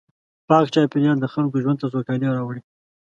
پاک 0.47 0.65
چاپېریال 0.73 1.17
د 1.21 1.25
خلکو 1.33 1.55
ژوند 1.63 1.77
ته 1.81 1.87
سوکالي 1.93 2.27
راوړي. 2.35 2.61